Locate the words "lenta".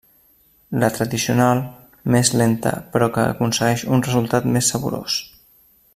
2.41-2.73